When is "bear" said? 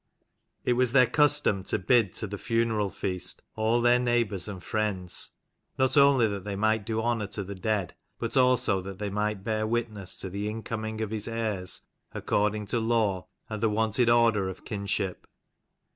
9.43-9.67